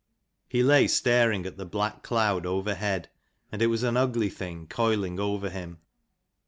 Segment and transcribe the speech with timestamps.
[0.49, 3.07] He lay staring at .the black cloud overhead,
[3.51, 5.77] and it was an ugly thing coiling over him.